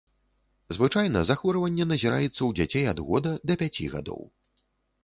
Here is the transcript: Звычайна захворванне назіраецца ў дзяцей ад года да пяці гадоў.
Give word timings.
Звычайна 0.77 1.21
захворванне 1.31 1.83
назіраецца 1.93 2.29
ў 2.45 2.51
дзяцей 2.61 2.83
ад 2.95 2.99
года 3.11 3.39
да 3.51 3.63
пяці 3.65 3.85
гадоў. 3.95 4.21